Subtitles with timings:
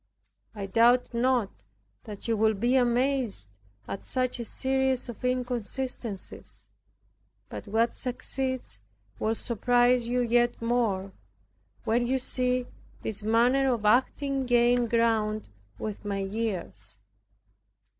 [0.55, 1.51] I doubt not
[2.05, 3.49] that you will be amazed
[3.87, 6.67] at such a series of inconsistencies;
[7.49, 8.79] but what succeeds
[9.19, 11.11] will surprise you yet more,
[11.83, 12.65] when you see
[13.03, 16.97] this manner of acting gain ground with my years.